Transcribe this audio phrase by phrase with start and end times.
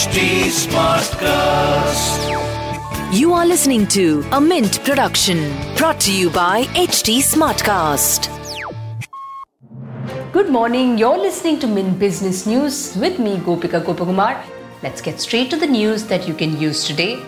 [0.00, 2.20] HT Smartcast.
[3.12, 8.30] You are listening to a Mint production brought to you by HT Smartcast.
[10.32, 10.96] Good morning.
[10.96, 14.42] You're listening to Mint Business News with me, Gopika Gopakumar.
[14.82, 17.18] Let's get straight to the news that you can use today.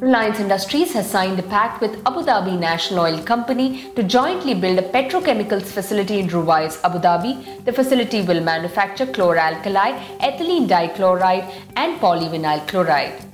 [0.00, 4.78] Reliance Industries has signed a pact with Abu Dhabi National Oil Company to jointly build
[4.78, 7.64] a petrochemicals facility in Ruwais, Abu Dhabi.
[7.64, 13.27] The facility will manufacture chloralkali, ethylene dichloride, and polyvinyl chloride.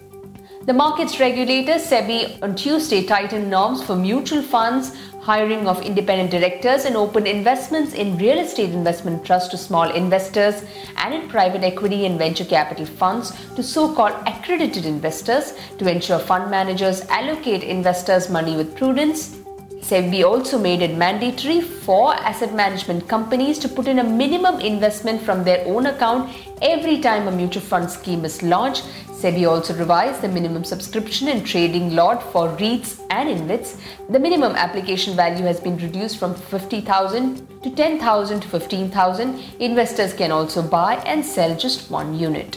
[0.66, 6.86] The markets regulator SEBI on Tuesday tightened norms for mutual funds, hiring of independent directors,
[6.86, 10.64] and open investments in real estate investment trusts to small investors
[10.96, 16.18] and in private equity and venture capital funds to so called accredited investors to ensure
[16.18, 19.43] fund managers allocate investors' money with prudence.
[19.84, 25.20] SEBI also made it mandatory for asset management companies to put in a minimum investment
[25.20, 28.84] from their own account every time a mutual fund scheme is launched.
[29.08, 33.78] SEBI also revised the minimum subscription and trading lot for REITs and InvITs.
[34.08, 39.38] The minimum application value has been reduced from 50,000 to 10,000 to 15,000.
[39.60, 42.56] Investors can also buy and sell just one unit.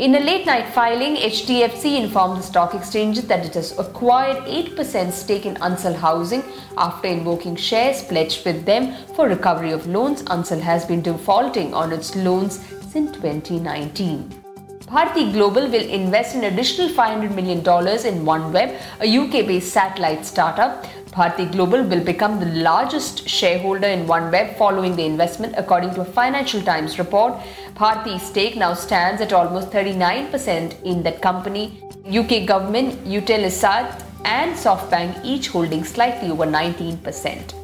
[0.00, 5.12] In a late night filing, HDFC informed the stock exchanges that it has acquired 8%
[5.12, 6.42] stake in Ansal Housing
[6.78, 10.22] after invoking shares pledged with them for recovery of loans.
[10.22, 14.40] Ansal has been defaulting on its loans since 2019.
[14.86, 20.86] Bharti Global will invest an additional $500 million in OneWeb, a UK based satellite startup.
[21.12, 26.04] Bharti Global will become the largest shareholder in OneWeb following the investment, according to a
[26.04, 27.34] Financial Times report.
[27.74, 31.82] Bharti's stake now stands at almost 39% in that company.
[32.06, 37.54] UK government, Eutelsat, and SoftBank each holding slightly over 19%.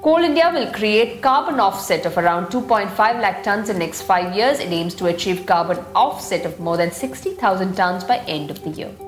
[0.00, 4.60] Coal India will create carbon offset of around 2.5 lakh tons in next 5 years.
[4.60, 8.70] It aims to achieve carbon offset of more than 60,000 tons by end of the
[8.70, 9.07] year.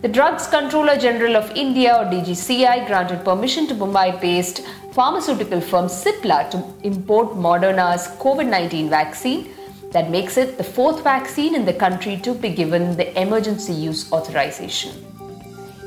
[0.00, 6.48] The Drugs Controller General of India or DGCI granted permission to Mumbai-based pharmaceutical firm Cipla
[6.52, 9.52] to import Moderna's COVID-19 vaccine
[9.90, 14.12] that makes it the fourth vaccine in the country to be given the emergency use
[14.12, 15.17] authorization.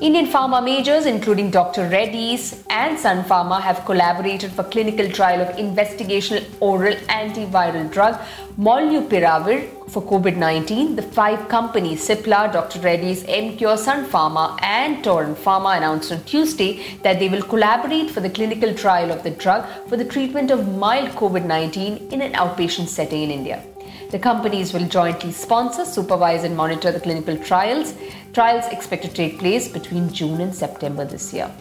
[0.01, 1.88] Indian pharma majors, including Dr.
[1.88, 8.19] Reddy's and Sun Pharma, have collaborated for clinical trial of investigational oral antiviral drug
[8.57, 10.95] Molnupiravir for COVID-19.
[10.95, 12.79] The five companies, Cipla, Dr.
[12.79, 18.22] Reddy's, Emcure, Sun Pharma, and Torrent Pharma, announced on Tuesday that they will collaborate for
[18.22, 22.88] the clinical trial of the drug for the treatment of mild COVID-19 in an outpatient
[22.88, 23.63] setting in India.
[24.09, 27.94] The companies will jointly sponsor, supervise, and monitor the clinical trials.
[28.34, 31.51] Trials expect to take place between June and September this year.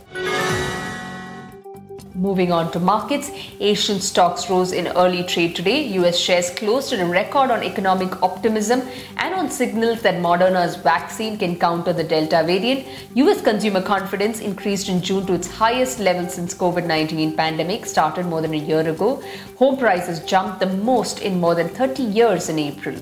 [2.15, 3.31] Moving on to markets,
[3.61, 5.87] Asian stocks rose in early trade today.
[5.99, 8.83] US shares closed at a record on economic optimism
[9.16, 12.87] and on signals that Moderna's vaccine can counter the Delta variant.
[13.15, 18.43] US consumer confidence increased in June to its highest level since COVID-19 pandemic started more
[18.43, 19.22] than a year ago.
[19.56, 22.97] Home prices jumped the most in more than 30 years in April.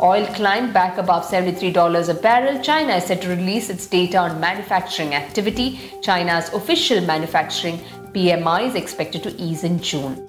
[0.00, 2.60] Oil climbed back above $73 a barrel.
[2.62, 5.80] China is set to release its data on manufacturing activity.
[6.02, 7.78] China's official manufacturing
[8.14, 10.24] PMI is expected to ease in June.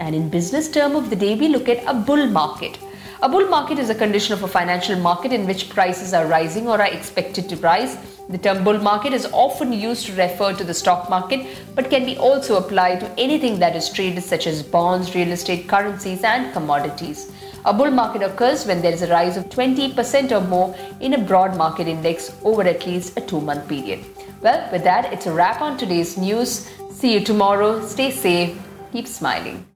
[0.00, 2.76] And in business term of the day, we look at a bull market.
[3.22, 6.66] A bull market is a condition of a financial market in which prices are rising
[6.66, 7.96] or are expected to rise.
[8.28, 11.46] The term bull market is often used to refer to the stock market
[11.76, 15.68] but can be also applied to anything that is traded such as bonds, real estate,
[15.68, 17.30] currencies and commodities.
[17.64, 21.18] A bull market occurs when there is a rise of 20% or more in a
[21.18, 24.04] broad market index over at least a 2 month period.
[24.40, 26.70] Well, with that, it's a wrap on today's news.
[26.90, 27.84] See you tomorrow.
[27.84, 28.56] Stay safe.
[28.92, 29.66] Keep smiling.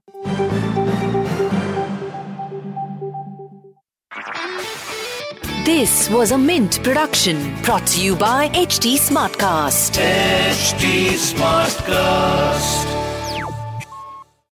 [5.65, 9.97] This was a Mint production brought to you by HT Smartcast.
[9.97, 13.02] HT Smartcast.